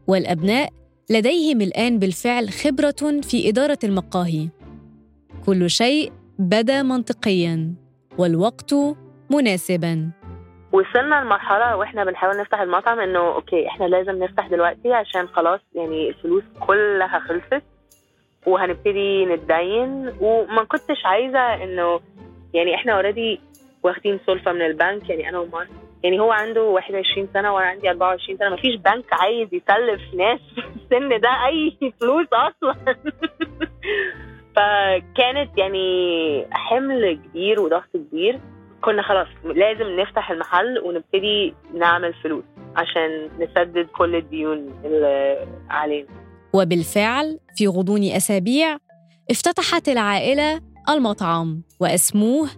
والأبناء 0.08 0.70
لديهم 1.10 1.62
الآن 1.62 2.00
بالفعل 2.00 2.50
خبرة 2.50 3.22
في 3.22 3.50
إدارة 3.50 3.80
المقاهي. 3.84 4.50
كل 5.46 5.70
شيء 5.70 6.12
بدا 6.40 6.84
منطقيا 6.84 7.74
والوقت 8.18 8.76
مناسبا. 9.30 10.12
وصلنا 10.72 11.22
لمرحلة 11.24 11.76
وإحنا 11.78 12.04
بنحاول 12.04 12.38
نفتح 12.42 12.62
المطعم 12.62 13.00
إنه 13.00 13.20
okay 13.20 13.68
إحنا 13.68 13.86
لازم 13.86 14.24
نفتح 14.24 14.48
دلوقتي 14.48 14.94
عشان 14.94 15.28
خلاص 15.28 15.60
يعني 15.76 16.10
الفلوس 16.10 16.44
كلها 16.68 17.20
خلصت. 17.20 17.64
وهنبتدي 18.46 19.26
نتدين. 19.26 20.14
وما 20.22 20.64
كنتش 20.64 21.06
عايزة 21.06 21.64
إنه 21.64 22.00
يعني 22.54 22.76
إحنا 22.76 22.94
already 22.94 23.40
واخدين 23.84 24.20
سلفة 24.26 24.52
من 24.52 24.62
البنك. 24.62 25.10
يعني 25.10 25.30
أنا 25.30 25.40
ومارك 25.40 25.70
يعني 26.04 26.20
هو 26.20 26.32
عنده 26.32 26.62
21 26.64 27.28
سنة 27.34 27.54
وأنا 27.54 27.68
عندي 27.68 27.90
24 27.90 28.38
سنة. 28.38 28.50
مفيش 28.50 28.76
بنك 28.76 29.06
عايز 29.12 29.48
يسلف 29.54 30.14
ناس 30.14 30.40
في 30.56 30.62
السن 30.76 31.20
ده 31.20 31.46
أي 31.48 31.78
فلوس 32.02 32.28
أصلا. 32.34 32.76
فكانت 34.56 35.58
يعني 35.58 36.46
حمل 36.52 37.20
كبير 37.26 37.60
وضغط 37.62 37.90
كبير. 37.94 38.40
كنا 38.82 39.02
خلاص 39.02 39.28
لازم 39.44 40.00
نفتح 40.00 40.32
المحل 40.32 40.80
ونبتدي 40.80 41.54
نعمل 41.74 42.14
فلوس 42.14 42.44
عشان 42.76 43.30
نسدد 43.40 43.88
كل 43.88 44.16
الديون 44.16 44.74
اللي 44.86 45.48
علينا. 45.70 46.08
وبالفعل 46.54 47.40
في 47.56 47.68
غضون 47.68 48.04
أسابيع 48.04 48.78
افتتحت 49.32 49.90
العائلة 49.90 50.62
المطعم 50.90 51.62
واسموه 51.80 52.50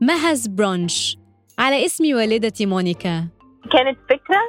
مهز 0.00 0.46
برونش 0.46 1.16
على 1.58 1.86
اسم 1.86 2.04
والدتي 2.16 2.66
مونيكا. 2.66 3.28
كانت 3.72 3.98
فكرة 4.08 4.40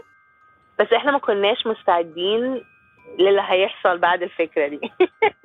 بس 0.80 0.88
إحنا 0.94 1.12
ما 1.12 1.18
كناش 1.18 1.68
مستعدين 1.68 2.64
للي 3.20 3.42
هيحصل 3.42 3.98
بعد 3.98 4.24
الفكرة 4.24 4.68
دي. 4.68 4.80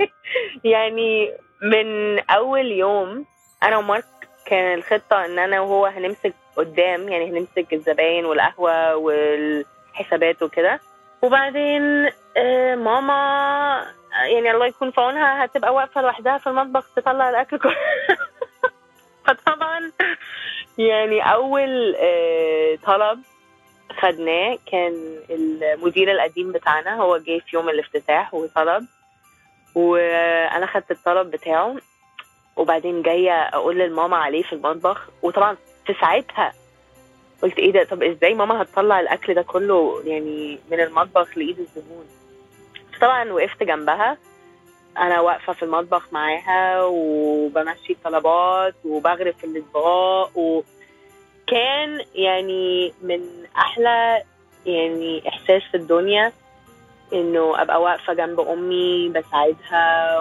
يعني 0.73 1.33
من 1.63 2.19
أول 2.19 2.73
يوم 2.73 3.25
أنا 3.63 3.77
ومارك 3.79 4.05
كان 4.47 4.79
الخطة 4.79 5.25
إن 5.25 5.39
أنا 5.39 5.61
وهو 5.61 5.87
هنمسك 5.87 6.35
قدام 6.57 7.09
يعني 7.09 7.31
هنمسك 7.31 7.73
الزباين 7.73 8.25
والقهوة 8.25 8.97
والحسابات 8.97 10.43
وكده. 10.43 10.81
وبعدين 11.27 12.11
آه، 12.37 12.75
ماما 12.75 13.87
يعني 14.13 14.51
الله 14.51 14.67
يكون 14.67 14.91
في 14.91 15.01
عونها 15.01 15.45
هتبقى 15.45 15.75
واقفة 15.75 16.01
لوحدها 16.03 16.39
في 16.39 16.47
المطبخ 16.47 16.95
تطلع 16.97 17.31
الأكل 17.31 17.59
كله. 17.59 17.77
فطبعا 19.27 19.93
يعني 20.79 21.33
أول 21.33 21.97
آه، 21.99 22.79
طلب 22.87 23.23
خدناه 24.01 24.59
كان 24.73 24.93
المدير 25.31 26.13
القديم 26.13 26.53
بتاعنا 26.53 27.03
هو 27.03 27.17
جه 27.17 27.39
في 27.39 27.57
يوم 27.57 27.69
الافتتاح 27.69 28.35
وطلب. 28.35 28.87
وأنا 29.75 30.67
خدت 30.67 30.91
الطلب 30.91 31.31
بتاعه. 31.31 31.77
وبعدين 32.57 33.03
جاية 33.03 33.43
أقول 33.43 33.79
للماما 33.79 34.17
عليه 34.17 34.43
في 34.43 34.53
المطبخ. 34.53 35.09
وطبعا 35.23 35.57
في 35.87 35.95
ساعتها 36.01 36.53
قلت 37.43 37.59
إيه 37.59 37.73
ده؟ 37.73 37.85
طب 37.85 38.03
إزاي 38.03 38.35
ماما 38.35 38.63
هتطلع 38.63 39.01
الأكل 39.01 39.35
ده 39.35 39.43
كله 39.43 40.03
يعني 40.05 40.59
من 40.71 40.81
المطبخ 40.81 41.39
لإيد 41.39 41.59
الزبون؟ 41.59 42.05
طبعا 43.01 43.33
وقفت 43.33 43.63
جنبها. 43.63 44.19
أنا 44.99 45.21
واقفة 45.21 45.53
في 45.53 45.63
المطبخ 45.63 46.13
معاها 46.13 46.83
وبمشي 46.85 47.93
الطلبات 47.93 48.75
وبغرف 48.85 49.45
الأطباق 49.45 50.31
وكان 50.39 52.01
يعني 52.15 52.93
من 53.03 53.21
أحلى 53.57 54.23
يعني 54.67 55.29
إحساس 55.29 55.63
في 55.71 55.77
الدنيا 55.77 56.33
إنه 57.13 57.63
أبقى 57.63 57.83
واقفة 57.83 58.13
جنب 58.15 58.41
أمي 58.41 59.09
بساعدها 59.09 60.19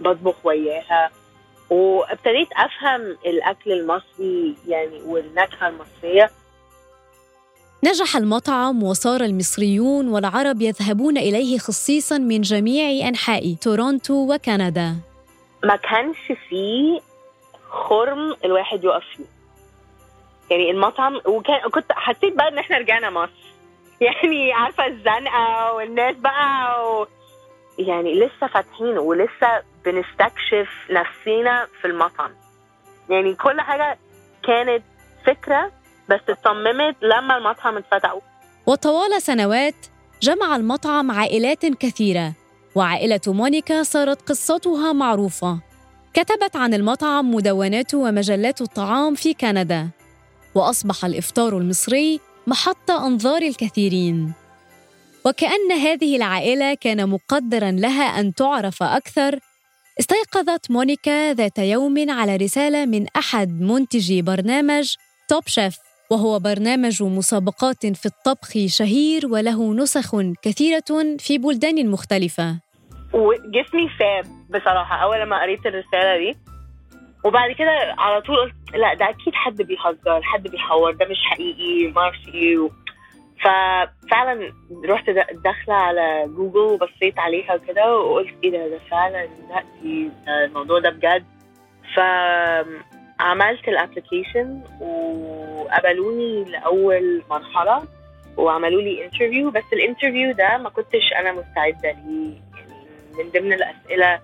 وبطبخ 0.00 0.34
وياها. 0.46 1.10
وابتديت 1.70 2.48
افهم 2.52 3.00
الاكل 3.26 3.72
المصري 3.72 4.56
يعني 4.68 5.00
والنكهة 5.06 5.68
المصرية. 5.68 6.30
نجح 7.84 8.16
المطعم 8.16 8.82
وصار 8.82 9.20
المصريون 9.20 10.08
والعرب 10.08 10.62
يذهبون 10.62 11.18
إليه 11.18 11.58
خصيصا 11.58 12.18
من 12.18 12.40
جميع 12.40 13.08
أنحاء 13.08 13.54
تورونتو 13.54 14.34
وكندا. 14.34 14.96
ما 15.64 15.76
كانش 15.76 16.32
فيه 16.48 17.00
خرم 17.70 18.36
الواحد 18.44 18.84
يقف 18.84 19.04
فيه. 19.16 19.24
يعني 20.50 20.70
المطعم 20.70 21.20
وكان 21.26 21.70
كنت 21.70 21.92
حسيت 21.92 22.36
بقى 22.36 22.48
إن 22.48 22.58
إحنا 22.58 22.78
رجعنا 22.78 23.10
مصر. 23.10 23.50
يعني 24.00 24.52
عارفة 24.52 24.86
الزنقة 24.86 25.72
والناس 25.72 26.16
بقى 26.16 26.84
و... 26.92 27.06
يعني 27.88 28.14
لسه 28.14 28.46
فاتحين 28.46 28.98
ولسه 28.98 29.62
بنستكشف 29.84 30.68
نفسينا 30.90 31.66
في 31.80 31.86
المطعم. 31.86 32.30
يعني 33.10 33.34
كل 33.34 33.60
حاجة 33.60 33.98
كانت 34.42 34.82
فكرة 35.26 35.72
بس 36.08 36.20
اتصممت 36.28 36.96
لما 37.02 37.36
المطعم 37.36 37.76
اتفتح. 37.76 38.14
وطوال 38.66 39.22
سنوات 39.22 39.74
جمع 40.22 40.56
المطعم 40.56 41.10
عائلات 41.10 41.66
كثيرة 41.66 42.32
وعائلة 42.74 43.20
مونيكا 43.26 43.82
صارت 43.82 44.28
قصتها 44.28 44.92
معروفة. 44.92 45.60
كتبت 46.14 46.56
عن 46.56 46.74
المطعم 46.74 47.34
مدونات 47.34 47.94
ومجلات 47.94 48.60
الطعام 48.60 49.14
في 49.14 49.34
كندا 49.34 49.88
وأصبح 50.54 51.04
الإفطار 51.04 51.58
المصري 51.58 52.20
محط 52.46 52.90
أنظار 52.90 53.42
الكثيرين. 53.42 54.32
وكأن 55.26 55.72
هذه 55.72 56.16
العائلة 56.16 56.74
كان 56.74 57.08
مقدرا 57.08 57.70
لها 57.70 58.20
أن 58.20 58.34
تعرف 58.34 58.82
أكثر 58.82 59.38
استيقظت 60.00 60.70
مونيكا 60.70 61.32
ذات 61.32 61.58
يوم 61.58 62.10
على 62.10 62.36
رسالة 62.36 62.86
من 62.86 63.06
أحد 63.16 63.60
منتجي 63.60 64.22
برنامج 64.22 64.94
توب 65.28 65.42
شيف 65.46 65.76
وهو 66.10 66.38
برنامج 66.38 67.02
مسابقات 67.02 67.86
في 67.86 68.06
الطبخ 68.06 68.50
شهير 68.66 69.26
وله 69.26 69.74
نسخ 69.74 70.16
كثيرة 70.42 71.16
في 71.18 71.38
بلدان 71.38 71.90
مختلفة. 71.90 72.60
وجسمي 73.12 73.90
ساب 73.98 74.24
بصراحة 74.50 74.96
أول 74.96 75.22
ما 75.22 75.42
قريت 75.42 75.66
الرسالة 75.66 76.18
دي. 76.18 76.38
وبعد 77.24 77.50
كده 77.58 77.94
على 77.98 78.20
طول 78.20 78.36
قلت 78.36 78.54
لا 78.74 78.94
ده 78.94 79.04
أكيد 79.10 79.34
حد 79.34 79.62
بيهزر 79.62 80.22
حد 80.22 80.42
بيحور 80.42 80.92
ده 80.92 81.06
مش 81.06 81.18
حقيقي 81.30 81.92
ما 81.92 82.00
أعرفش 82.00 82.28
إيه 82.34 82.58
ففعلا 83.44 84.52
رحت 84.84 85.10
داخلة 85.44 85.74
على 85.74 86.24
جوجل 86.36 86.58
وبصيت 86.58 87.18
عليها 87.18 87.54
وكده 87.54 87.96
وقلت 87.96 88.34
إيه 88.44 88.50
ده 88.50 88.68
ده 88.68 88.78
فعلا 88.90 89.28
لا 89.50 89.64
الموضوع 90.44 90.78
ده 90.78 90.90
بجد. 90.90 91.24
فعملت 91.96 93.68
ال 93.68 93.76
application 93.76 94.60
وقبلوني 94.80 96.44
لأول 96.44 97.22
مرحلة 97.30 97.82
وعملوا 98.36 98.82
لي 98.82 99.04
interview 99.04 99.50
بس 99.50 99.64
ال 99.72 99.78
interview 99.78 100.32
ده 100.32 100.58
ما 100.58 100.68
كنتش 100.70 101.12
أنا 101.18 101.32
مستعدة 101.32 101.90
ليه. 102.06 102.34
يعني 102.56 102.74
من 103.18 103.30
ضمن 103.34 103.52
الأسئلة 103.52 104.20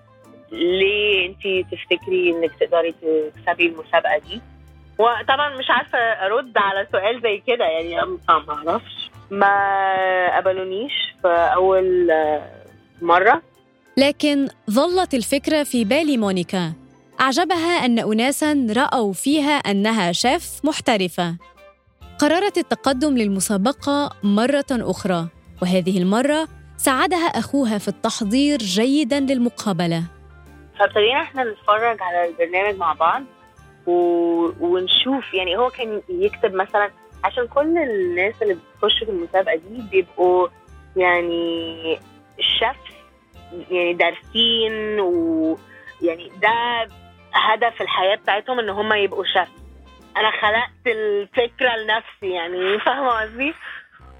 ليه 0.51 1.27
أنت 1.29 1.71
تفتكري 1.71 2.29
إنك 2.31 2.51
تقدري 2.59 2.91
تكسبي 2.91 3.65
المسابقة 3.67 4.17
دي؟ 4.17 4.41
وطبعا 4.99 5.55
مش 5.57 5.65
عارفة 5.69 5.97
أرد 5.97 6.57
على 6.57 6.87
سؤال 6.91 7.21
زي 7.21 7.37
كده 7.47 7.65
يعني 7.65 7.95
ما 8.29 8.41
أعرفش. 8.49 8.96
ما 9.31 10.37
قبلونيش 10.37 10.93
في 11.21 11.27
أول 11.27 12.11
مرة. 13.01 13.41
لكن 13.97 14.47
ظلت 14.71 15.13
الفكرة 15.13 15.63
في 15.63 15.85
بال 15.85 16.19
مونيكا. 16.19 16.73
أعجبها 17.21 17.85
أن 17.85 17.99
اناسا 17.99 18.67
رأوا 18.77 19.13
فيها 19.13 19.53
أنها 19.53 20.11
شيف 20.11 20.59
محترفة. 20.63 21.35
قررت 22.19 22.57
التقدم 22.57 23.17
للمسابقة 23.17 24.09
مرة 24.23 24.65
أخرى 24.71 25.27
وهذه 25.61 25.97
المرة 25.97 26.47
ساعدها 26.77 27.25
أخوها 27.27 27.77
في 27.77 27.87
التحضير 27.87 28.57
جيدا 28.57 29.19
للمقابلة. 29.19 30.03
فابتدينا 30.79 31.21
إحنا 31.21 31.43
نتفرج 31.43 31.97
على 32.01 32.29
البرنامج 32.29 32.77
مع 32.77 32.93
بعض 32.93 33.23
و... 33.87 33.93
ونشوف 34.59 35.33
يعني 35.33 35.57
هو 35.57 35.69
كان 35.69 36.01
يكتب 36.09 36.53
مثلا 36.53 36.89
عشان 37.23 37.47
كل 37.47 37.77
الناس 37.77 38.41
اللي 38.41 38.53
بتخش 38.53 39.03
في 39.03 39.11
المسابقة 39.11 39.55
دي 39.55 39.81
بيبقوا 39.91 40.47
يعني 40.95 41.99
الشيف 42.39 42.77
يعني 43.71 43.93
دارسين 43.93 44.99
ويعني 44.99 46.31
ده 46.41 46.87
هدف 47.33 47.81
الحياة 47.81 48.15
بتاعتهم 48.15 48.59
إن 48.59 48.69
هم 48.69 48.93
يبقوا 48.93 49.23
شيف 49.23 49.49
أنا 50.17 50.31
خلقت 50.31 50.87
الفكرة 50.87 51.75
لنفسي 51.75 52.31
يعني 52.35 52.79
فاهمة 52.85 53.09
قصدي؟ 53.09 53.53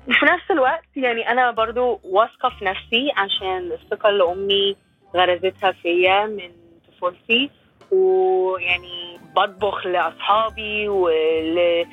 وفي 0.07 0.25
نفس 0.25 0.51
الوقت 0.51 0.87
يعني 0.95 1.31
أنا 1.31 1.51
برضو 1.51 1.99
واثقة 2.03 2.49
في 2.49 2.65
نفسي 2.65 3.11
عشان 3.17 3.71
الثقة 3.71 4.09
اللي 4.09 4.23
أمي 4.23 4.75
غرزتها 5.15 5.71
فيا 5.71 6.25
من 6.25 6.51
طفولتي 6.87 7.49
ويعني 7.91 9.19
بطبخ 9.35 9.87
لأصحابي 9.87 10.87
ول 10.87 11.85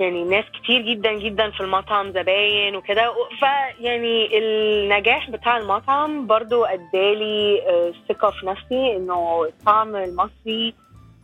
يعني 0.00 0.24
ناس 0.24 0.44
كتير 0.62 0.80
جدا 0.82 1.12
جدا 1.12 1.50
في 1.50 1.60
المطعم 1.60 2.10
زباين 2.10 2.76
وكده. 2.76 3.12
فيعني 3.38 4.38
النجاح 4.38 5.30
بتاع 5.30 5.56
المطعم 5.56 6.26
برضو 6.26 6.64
ادالي 6.64 7.60
ثقة 8.08 8.30
في 8.30 8.46
نفسي 8.46 8.96
إنه 8.96 9.44
الطعم 9.44 9.96
المصري 9.96 10.74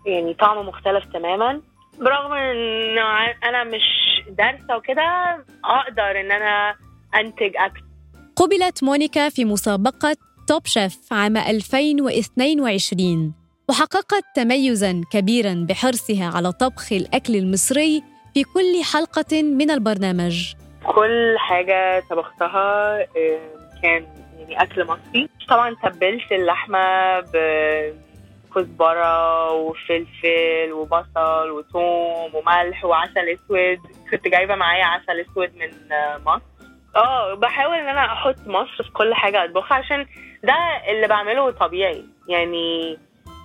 يعني 0.06 0.34
طعمه 0.34 0.62
مختلف 0.62 1.04
تماما. 1.12 1.60
برغم 2.00 2.32
ان 2.32 2.98
أنا 3.44 3.64
مش 3.64 3.82
دارسة 4.28 4.76
وكده 4.76 5.38
أقدر 5.64 6.20
إن 6.20 6.32
أنا 6.32 6.74
أنتج 7.14 7.52
أكل. 7.56 7.80
قبلت 8.36 8.84
مونيكا 8.84 9.28
في 9.28 9.44
مسابقة 9.44 10.16
توب 10.48 10.66
شيف 10.66 11.12
عام 11.12 11.36
2022 11.36 13.34
وحققت 13.68 14.24
تميزا 14.36 15.00
كبيرا 15.12 15.66
بحرصها 15.68 16.30
على 16.34 16.52
طبخ 16.52 16.92
الأكل 16.92 17.36
المصري 17.36 18.02
في 18.36 18.44
كل 18.44 18.84
حلقة 18.92 19.42
من 19.42 19.70
البرنامج. 19.70 20.52
كل 20.86 21.34
حاجة 21.38 22.00
طبختها 22.10 22.98
كان 23.82 24.06
يعني 24.38 24.62
أكل 24.62 24.84
مصري. 24.84 25.28
طبعا 25.48 25.76
تبلت 25.82 26.32
اللحمة 26.32 27.20
بكزبرة 28.50 29.52
وفلفل 29.52 30.72
وبصل 30.72 31.50
وثوم 31.50 32.34
وملح 32.34 32.84
وعسل 32.84 33.28
أسود. 33.28 33.78
كنت 34.10 34.28
جايبة 34.28 34.54
معايا 34.54 34.84
عسل 34.84 35.20
أسود 35.20 35.50
من 35.56 35.70
مصر. 36.26 36.42
آه 36.96 37.34
بحاول 37.34 37.74
إن 37.74 37.88
أنا 37.88 38.04
أحط 38.12 38.38
مصر 38.46 38.82
في 38.84 38.90
كل 38.92 39.14
حاجة 39.14 39.44
أطبخها 39.44 39.78
عشان 39.78 40.06
ده 40.44 40.54
اللي 40.90 41.08
بعمله 41.08 41.50
طبيعي. 41.50 42.04
يعني 42.28 42.98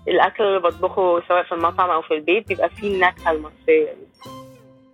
الأكل 0.08 0.44
اللي 0.44 0.60
بطبخه 0.60 1.22
سواء 1.28 1.44
في 1.44 1.52
المطعم 1.52 1.90
أو 1.90 2.02
في 2.02 2.14
البيت 2.14 2.48
بيبقى 2.48 2.70
فيه 2.70 2.96
النكهة 2.96 3.32
المصرية 3.32 3.94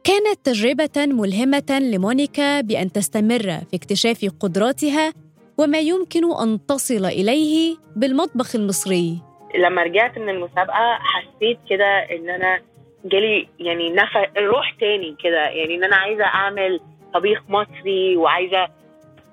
كانت 0.08 0.46
تجربة 0.46 1.06
ملهمة 1.22 1.80
لمونيكا 1.94 2.62
بأن 2.62 2.92
تستمر 2.92 3.42
في 3.42 3.76
اكتشاف 3.76 4.32
قدراتها 4.40 5.14
وما 5.58 5.80
يمكن 5.80 6.22
أن 6.44 6.66
تصل 6.66 7.06
إليه 7.06 7.76
بالمطبخ 7.96 8.56
المصري. 8.56 9.18
لما 9.56 9.84
رجعت 9.84 10.18
من 10.18 10.30
المسابقة 10.30 11.00
حسيت 11.02 11.58
كده 11.70 11.86
إن 11.86 12.30
أنا 12.30 12.60
جالي 13.06 13.48
يعني 13.60 13.90
نفخ 13.90 14.26
روح 14.38 14.76
تاني 14.80 15.16
كده. 15.24 15.50
يعني 15.50 15.76
إن 15.76 15.84
أنا 15.84 15.96
عايزة 15.96 16.24
أعمل 16.24 16.80
طبيخ 17.14 17.40
مصري 17.50 18.16
وعايزة 18.18 18.68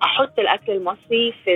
أحط 0.02 0.38
الأكل 0.38 0.72
المصري 0.72 1.34
في 1.44 1.54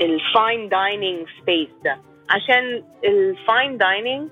ال 0.00 0.14
fine 0.14 0.68
dining 0.68 1.26
space 1.42 1.68
ده. 1.84 1.98
عشان 2.30 2.84
ال 3.04 3.19
fine 3.19 3.78
dining 3.78 4.28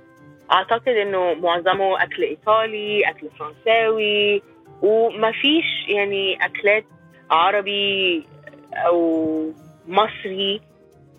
أعتقد 0.53 0.89
إنه 0.89 1.35
معظمه 1.35 2.03
أكل 2.03 2.23
إيطالي 2.23 3.11
أكل 3.11 3.29
فرنساوي 3.39 4.43
ومفيش 4.83 5.65
يعني 5.89 6.45
أكلات 6.45 6.85
عربي 7.31 8.25
أو 8.73 9.53
مصري 9.89 10.61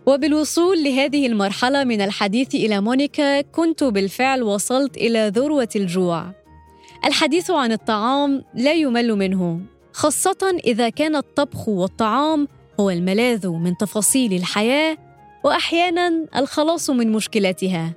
وبالوصول 0.06 0.84
لهذه 0.84 1.28
المرحلة 1.28 1.84
من 1.84 2.02
الحديث 2.02 2.56
إلى 2.56 2.82
مونيكا 2.82 3.42
كنت 3.42 3.84
بالفعل 3.84 4.44
وصلت 4.44 4.98
إلى 4.98 5.32
ذروة 5.36 5.70
الجوع. 5.76 6.26
الحديث 7.06 7.52
عن 7.52 7.72
الطعام 7.72 8.44
لا 8.56 8.74
يمل 8.74 9.16
منه، 9.16 9.60
خاصة 9.94 10.60
إذا 10.66 10.90
كان 10.90 11.16
الطبخ 11.16 11.70
والطعام 11.70 12.48
هو 12.80 12.90
الملاذ 12.90 13.48
من 13.48 13.78
تفاصيل 13.78 14.34
الحياة 14.34 14.98
وأحياناً 15.44 16.26
الخلاص 16.36 16.90
من 16.90 17.12
مشكلاتها. 17.12 17.94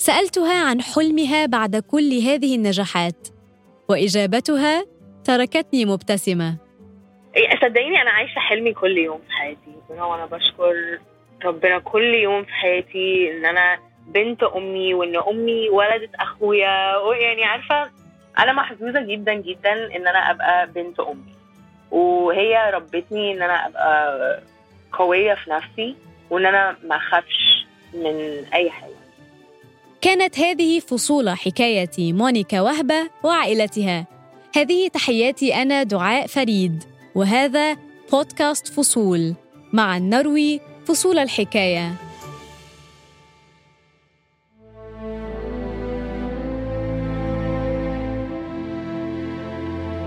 سألتها 0.00 0.64
عن 0.64 0.82
حلمها 0.82 1.46
بعد 1.46 1.76
كل 1.76 2.12
هذه 2.12 2.56
النجاحات 2.56 3.28
وإجابتها 3.88 4.84
تركتني 5.24 5.84
مبتسمة. 5.84 6.56
إيه، 7.36 7.50
صدقيني 7.60 8.02
أنا 8.02 8.10
عايشة 8.10 8.38
حلمي 8.38 8.72
كل 8.72 8.98
يوم 8.98 9.18
في 9.18 9.32
حياتي. 9.32 9.74
وأنا 9.88 10.26
بشكر 10.26 10.98
ربنا 11.44 11.78
كل 11.78 12.14
يوم 12.14 12.44
في 12.44 12.52
حياتي 12.52 13.30
إن 13.30 13.44
أنا 13.46 13.78
بنت 14.06 14.42
أمي 14.42 14.94
وإن 14.94 15.16
أمي 15.16 15.68
ولدت 15.68 16.14
أخويا. 16.14 16.96
ويعني 16.96 17.44
عارفة 17.44 17.90
أنا 18.38 18.52
محظوظة 18.52 19.00
جدا 19.00 19.34
جدا 19.34 19.96
إن 19.96 20.06
أنا 20.08 20.30
أبقى 20.30 20.66
بنت 20.66 21.00
أمي. 21.00 21.34
وهي 21.90 22.70
ربتني 22.74 23.32
إن 23.32 23.42
أنا 23.42 23.66
أبقى 23.66 24.42
قوية 24.92 25.34
في 25.34 25.50
نفسي 25.50 25.96
وإن 26.30 26.46
أنا 26.46 26.76
ما 26.84 26.96
أخافش 26.96 27.66
من 27.94 28.44
أي 28.54 28.70
حاجة. 28.70 28.99
كانت 30.02 30.38
هذه 30.38 30.80
فصول 30.80 31.30
حكاية 31.30 32.12
مونيكا 32.12 32.60
وهبة 32.60 33.10
وعائلتها. 33.24 34.06
هذه 34.56 34.88
تحياتي 34.88 35.54
أنا 35.54 35.82
دعاء 35.82 36.26
فريد 36.26 36.84
وهذا 37.14 37.76
بودكاست 38.12 38.68
فصول 38.68 39.34
مع 39.72 39.98
نروي 39.98 40.60
فصول 40.86 41.18
الحكاية. 41.18 41.94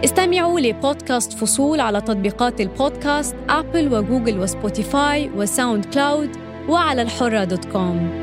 استمعوا 0.06 0.60
لبودكاست 0.60 1.34
فصول 1.34 1.80
على 1.80 2.02
تطبيقات 2.02 2.62
البودكاست 2.62 3.36
أبل 3.50 3.94
وجوجل 3.94 4.40
وسبوتيفاي 4.40 5.30
وساوند 5.30 5.86
كلاود 5.86 6.30
وعلى 6.70 7.02
الحرة 7.02 7.44
دوت 7.44 7.66
كوم. 7.66 8.23